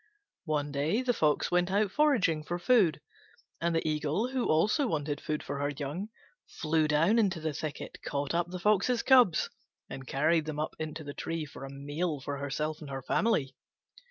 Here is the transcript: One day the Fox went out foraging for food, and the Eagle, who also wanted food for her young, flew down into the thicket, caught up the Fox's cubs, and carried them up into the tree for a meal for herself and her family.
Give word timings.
One 0.45 0.71
day 0.71 1.03
the 1.03 1.13
Fox 1.13 1.51
went 1.51 1.69
out 1.69 1.91
foraging 1.91 2.43
for 2.43 2.57
food, 2.57 3.01
and 3.61 3.75
the 3.75 3.87
Eagle, 3.87 4.29
who 4.29 4.47
also 4.49 4.87
wanted 4.87 5.21
food 5.21 5.43
for 5.43 5.59
her 5.59 5.69
young, 5.69 6.09
flew 6.47 6.87
down 6.87 7.19
into 7.19 7.39
the 7.39 7.53
thicket, 7.53 7.99
caught 8.03 8.33
up 8.33 8.49
the 8.49 8.57
Fox's 8.57 9.03
cubs, 9.03 9.51
and 9.91 10.07
carried 10.07 10.45
them 10.45 10.57
up 10.59 10.75
into 10.79 11.03
the 11.03 11.13
tree 11.13 11.45
for 11.45 11.65
a 11.65 11.69
meal 11.69 12.19
for 12.19 12.37
herself 12.39 12.81
and 12.81 12.89
her 12.89 13.03
family. 13.03 13.55